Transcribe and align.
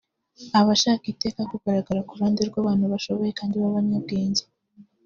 aba 0.59 0.71
ashaka 0.77 1.03
iteka 1.13 1.41
kugaragara 1.51 2.05
ku 2.07 2.11
ruhande 2.17 2.41
rw’abantu 2.49 2.85
bashoboye 2.93 3.31
kandi 3.39 3.55
b’abanyabwenge 3.61 4.43